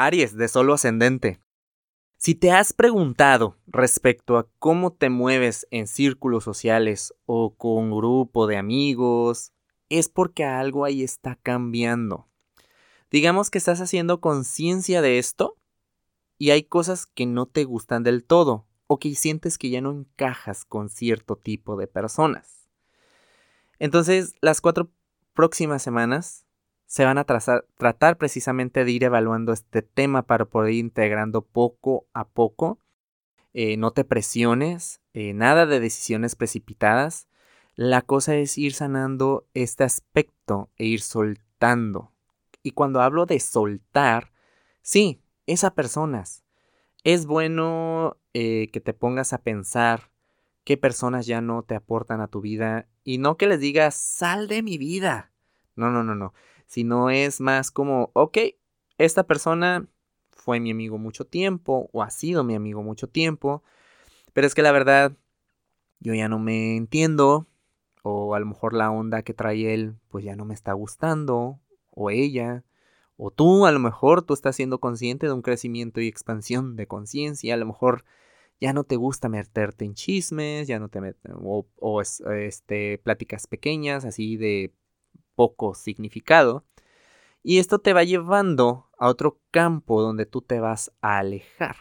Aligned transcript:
Aries, 0.00 0.36
de 0.36 0.46
solo 0.46 0.74
ascendente. 0.74 1.40
Si 2.18 2.36
te 2.36 2.52
has 2.52 2.72
preguntado 2.72 3.56
respecto 3.66 4.38
a 4.38 4.48
cómo 4.60 4.92
te 4.92 5.10
mueves 5.10 5.66
en 5.72 5.88
círculos 5.88 6.44
sociales 6.44 7.12
o 7.26 7.56
con 7.56 7.90
grupo 7.90 8.46
de 8.46 8.58
amigos, 8.58 9.52
es 9.88 10.08
porque 10.08 10.44
algo 10.44 10.84
ahí 10.84 11.02
está 11.02 11.34
cambiando. 11.42 12.28
Digamos 13.10 13.50
que 13.50 13.58
estás 13.58 13.80
haciendo 13.80 14.20
conciencia 14.20 15.02
de 15.02 15.18
esto 15.18 15.56
y 16.38 16.50
hay 16.50 16.62
cosas 16.62 17.06
que 17.06 17.26
no 17.26 17.46
te 17.46 17.64
gustan 17.64 18.04
del 18.04 18.24
todo 18.24 18.68
o 18.86 19.00
que 19.00 19.12
sientes 19.16 19.58
que 19.58 19.68
ya 19.68 19.80
no 19.80 19.90
encajas 19.90 20.64
con 20.64 20.90
cierto 20.90 21.34
tipo 21.34 21.76
de 21.76 21.88
personas. 21.88 22.68
Entonces, 23.80 24.36
las 24.42 24.60
cuatro 24.60 24.92
próximas 25.34 25.82
semanas 25.82 26.46
se 26.88 27.04
van 27.04 27.18
a 27.18 27.24
tratar 27.24 28.16
precisamente 28.16 28.86
de 28.86 28.90
ir 28.90 29.04
evaluando 29.04 29.52
este 29.52 29.82
tema 29.82 30.22
para 30.22 30.46
poder 30.46 30.72
ir 30.72 30.80
integrando 30.80 31.42
poco 31.42 32.06
a 32.14 32.26
poco. 32.26 32.78
Eh, 33.52 33.76
no 33.76 33.90
te 33.90 34.04
presiones, 34.04 35.02
eh, 35.12 35.34
nada 35.34 35.66
de 35.66 35.80
decisiones 35.80 36.34
precipitadas. 36.34 37.28
La 37.74 38.00
cosa 38.00 38.36
es 38.36 38.56
ir 38.56 38.72
sanando 38.72 39.46
este 39.52 39.84
aspecto 39.84 40.70
e 40.76 40.86
ir 40.86 41.02
soltando. 41.02 42.10
Y 42.62 42.70
cuando 42.70 43.02
hablo 43.02 43.26
de 43.26 43.38
soltar, 43.38 44.32
sí, 44.80 45.20
es 45.46 45.64
a 45.64 45.74
personas. 45.74 46.42
Es 47.04 47.26
bueno 47.26 48.16
eh, 48.32 48.70
que 48.72 48.80
te 48.80 48.94
pongas 48.94 49.34
a 49.34 49.42
pensar 49.42 50.10
qué 50.64 50.78
personas 50.78 51.26
ya 51.26 51.42
no 51.42 51.64
te 51.64 51.74
aportan 51.74 52.22
a 52.22 52.28
tu 52.28 52.40
vida 52.40 52.88
y 53.04 53.18
no 53.18 53.36
que 53.36 53.46
les 53.46 53.60
digas, 53.60 53.94
sal 53.94 54.48
de 54.48 54.62
mi 54.62 54.78
vida. 54.78 55.32
No, 55.76 55.90
no, 55.90 56.02
no, 56.02 56.14
no 56.14 56.32
sino 56.68 57.10
es 57.10 57.40
más 57.40 57.72
como, 57.72 58.10
ok, 58.12 58.38
esta 58.98 59.24
persona 59.24 59.88
fue 60.30 60.60
mi 60.60 60.70
amigo 60.70 60.98
mucho 60.98 61.24
tiempo 61.24 61.90
o 61.92 62.02
ha 62.02 62.10
sido 62.10 62.44
mi 62.44 62.54
amigo 62.54 62.82
mucho 62.82 63.08
tiempo, 63.08 63.64
pero 64.32 64.46
es 64.46 64.54
que 64.54 64.62
la 64.62 64.70
verdad 64.70 65.16
yo 65.98 66.14
ya 66.14 66.28
no 66.28 66.38
me 66.38 66.76
entiendo 66.76 67.48
o 68.02 68.34
a 68.34 68.40
lo 68.40 68.46
mejor 68.46 68.74
la 68.74 68.90
onda 68.90 69.22
que 69.22 69.34
trae 69.34 69.74
él 69.74 69.96
pues 70.08 70.24
ya 70.24 70.36
no 70.36 70.44
me 70.44 70.54
está 70.54 70.72
gustando 70.74 71.58
o 71.90 72.10
ella 72.10 72.64
o 73.16 73.30
tú 73.32 73.66
a 73.66 73.72
lo 73.72 73.80
mejor 73.80 74.22
tú 74.22 74.34
estás 74.34 74.54
siendo 74.54 74.78
consciente 74.78 75.26
de 75.26 75.32
un 75.32 75.42
crecimiento 75.42 76.00
y 76.00 76.06
expansión 76.06 76.76
de 76.76 76.86
conciencia, 76.86 77.54
a 77.54 77.56
lo 77.56 77.66
mejor 77.66 78.04
ya 78.60 78.72
no 78.72 78.84
te 78.84 78.96
gusta 78.96 79.28
meterte 79.28 79.84
en 79.84 79.94
chismes, 79.94 80.68
ya 80.68 80.78
no 80.78 80.88
te 80.88 81.00
metes 81.00 81.32
o, 81.34 81.66
o 81.76 82.02
este 82.02 82.98
pláticas 82.98 83.46
pequeñas 83.46 84.04
así 84.04 84.36
de 84.36 84.72
poco 85.38 85.74
significado. 85.74 86.64
Y 87.44 87.60
esto 87.60 87.78
te 87.78 87.92
va 87.92 88.02
llevando 88.02 88.90
a 88.98 89.06
otro 89.06 89.40
campo 89.52 90.02
donde 90.02 90.26
tú 90.26 90.42
te 90.42 90.58
vas 90.58 90.90
a 91.00 91.18
alejar. 91.18 91.76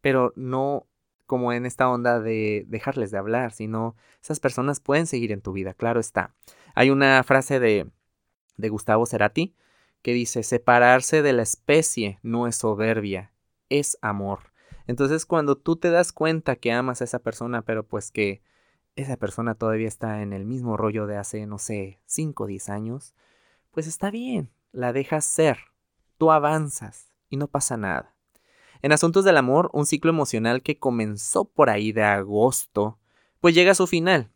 Pero 0.00 0.32
no 0.34 0.88
como 1.26 1.52
en 1.52 1.66
esta 1.66 1.88
onda 1.88 2.18
de 2.18 2.64
dejarles 2.66 3.12
de 3.12 3.18
hablar, 3.18 3.52
sino 3.52 3.94
esas 4.20 4.40
personas 4.40 4.80
pueden 4.80 5.06
seguir 5.06 5.30
en 5.30 5.40
tu 5.40 5.52
vida, 5.52 5.72
claro 5.72 6.00
está. 6.00 6.34
Hay 6.74 6.90
una 6.90 7.22
frase 7.22 7.60
de, 7.60 7.92
de 8.56 8.68
Gustavo 8.70 9.06
Cerati 9.06 9.54
que 10.02 10.12
dice, 10.12 10.42
separarse 10.42 11.22
de 11.22 11.32
la 11.32 11.42
especie 11.42 12.18
no 12.24 12.48
es 12.48 12.56
soberbia, 12.56 13.32
es 13.68 13.98
amor. 14.02 14.52
Entonces 14.88 15.26
cuando 15.26 15.56
tú 15.56 15.76
te 15.76 15.90
das 15.90 16.12
cuenta 16.12 16.56
que 16.56 16.72
amas 16.72 17.02
a 17.02 17.04
esa 17.04 17.20
persona, 17.20 17.62
pero 17.62 17.86
pues 17.86 18.10
que 18.10 18.42
esa 18.96 19.16
persona 19.16 19.54
todavía 19.54 19.88
está 19.88 20.22
en 20.22 20.32
el 20.32 20.44
mismo 20.44 20.76
rollo 20.76 21.06
de 21.06 21.16
hace, 21.16 21.46
no 21.46 21.58
sé, 21.58 22.00
5 22.06 22.44
o 22.44 22.46
10 22.46 22.68
años, 22.68 23.14
pues 23.70 23.86
está 23.86 24.10
bien, 24.10 24.50
la 24.72 24.92
dejas 24.92 25.24
ser, 25.24 25.58
tú 26.16 26.30
avanzas 26.30 27.12
y 27.28 27.36
no 27.36 27.48
pasa 27.48 27.76
nada. 27.76 28.14
En 28.82 28.92
asuntos 28.92 29.24
del 29.24 29.36
amor, 29.36 29.70
un 29.72 29.86
ciclo 29.86 30.10
emocional 30.10 30.62
que 30.62 30.78
comenzó 30.78 31.44
por 31.46 31.70
ahí 31.70 31.90
de 31.92 32.04
agosto, 32.04 32.98
pues 33.40 33.54
llega 33.54 33.72
a 33.72 33.76
su 33.76 33.86
final. 33.86 34.30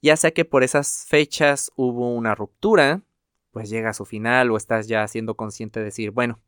Ya 0.00 0.16
sea 0.16 0.30
que 0.30 0.44
por 0.44 0.62
esas 0.62 1.06
fechas 1.08 1.72
hubo 1.74 2.14
una 2.14 2.34
ruptura, 2.34 3.02
pues 3.50 3.70
llega 3.70 3.90
a 3.90 3.94
su 3.94 4.04
final 4.04 4.50
o 4.50 4.56
estás 4.56 4.86
ya 4.86 5.08
siendo 5.08 5.36
consciente 5.36 5.80
de 5.80 5.86
decir, 5.86 6.10
bueno, 6.10 6.38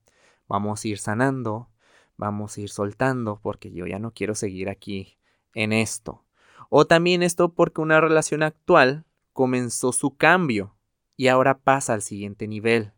vamos 0.47 0.85
a 0.85 0.89
ir 0.89 0.99
sanando, 0.99 1.69
vamos 2.17 2.57
a 2.57 2.61
ir 2.61 2.69
soltando 2.69 3.41
porque 3.43 3.73
yo 3.73 3.87
ya 3.87 3.99
no 3.99 4.13
quiero 4.13 4.35
seguir 4.35 4.69
aquí 4.69 5.19
en 5.55 5.73
esto. 5.73 6.23
O 6.71 6.87
también 6.87 7.23
esto 7.23 7.53
porque 7.53 7.81
una 7.81 8.01
relación 8.01 8.43
actual 8.43 9.05
comenzó 9.33 9.93
su 9.93 10.17
cambio 10.17 10.77
y 11.17 11.29
ahora 11.29 11.59
pasa 11.59 11.93
al 11.93 12.03
siguiente 12.03 12.49
nivel. 12.49 12.93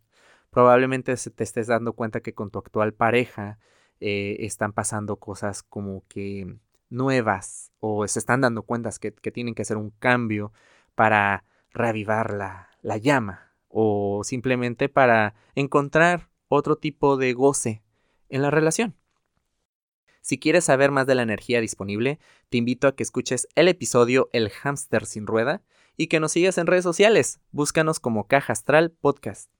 Probablemente 0.50 1.16
te 1.16 1.44
estés 1.44 1.66
dando 1.66 1.94
cuenta 1.94 2.20
que 2.20 2.34
con 2.34 2.50
tu 2.50 2.58
actual 2.58 2.92
pareja 2.92 3.58
eh, 3.98 4.36
están 4.40 4.72
pasando 4.72 5.16
cosas 5.16 5.62
como 5.62 6.04
que 6.06 6.58
nuevas 6.90 7.72
o 7.80 8.06
se 8.06 8.18
están 8.18 8.42
dando 8.42 8.62
cuenta 8.62 8.90
que, 9.00 9.10
tienen 9.10 9.54
que 9.54 9.62
hacer 9.62 9.78
un 9.78 9.90
cambio 9.90 10.52
para 10.94 11.44
reavivar 11.72 12.32
la 12.34 12.96
llama 12.98 13.52
o 13.68 14.22
simplemente 14.22 14.90
para 14.90 15.34
encontrar 15.54 16.28
otro 16.48 16.76
tipo 16.76 17.16
de 17.16 17.32
goce 17.32 17.82
en 18.28 18.42
la 18.42 18.50
relación. 18.50 18.94
Si 20.22 20.38
quieres 20.38 20.64
saber 20.64 20.90
más 20.92 21.06
de 21.06 21.16
la 21.16 21.22
energía 21.22 21.60
disponible, 21.60 22.18
te 22.48 22.56
invito 22.56 22.86
a 22.86 22.94
que 22.94 23.02
escuches 23.02 23.48
el 23.56 23.68
episodio 23.68 24.30
El 24.32 24.50
hámster 24.50 25.04
sin 25.04 25.26
rueda 25.26 25.62
y 25.96 26.06
que 26.06 26.20
nos 26.20 26.32
sigas 26.32 26.58
en 26.58 26.66
redes 26.66 26.84
sociales. 26.84 27.40
Búscanos 27.50 28.00
como 28.00 28.28
Caja 28.28 28.52
Astral 28.52 28.92
Podcast. 28.92 29.50